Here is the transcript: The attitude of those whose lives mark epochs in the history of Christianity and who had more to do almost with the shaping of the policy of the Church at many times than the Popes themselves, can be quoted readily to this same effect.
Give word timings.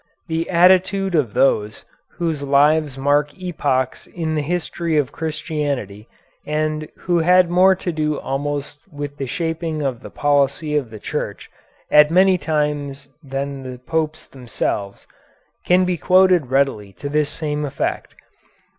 The 0.27 0.49
attitude 0.49 1.13
of 1.13 1.35
those 1.35 1.85
whose 2.17 2.41
lives 2.41 2.97
mark 2.97 3.37
epochs 3.37 4.07
in 4.07 4.33
the 4.33 4.41
history 4.41 4.97
of 4.97 5.11
Christianity 5.11 6.07
and 6.43 6.87
who 6.97 7.19
had 7.19 7.51
more 7.51 7.75
to 7.75 7.91
do 7.91 8.19
almost 8.19 8.79
with 8.91 9.17
the 9.17 9.27
shaping 9.27 9.83
of 9.83 9.99
the 9.99 10.09
policy 10.09 10.75
of 10.75 10.89
the 10.89 10.97
Church 10.99 11.51
at 11.91 12.09
many 12.09 12.39
times 12.39 13.09
than 13.21 13.61
the 13.61 13.77
Popes 13.77 14.25
themselves, 14.27 15.05
can 15.67 15.85
be 15.85 15.97
quoted 15.97 16.47
readily 16.47 16.93
to 16.93 17.07
this 17.07 17.29
same 17.29 17.63
effect. 17.63 18.15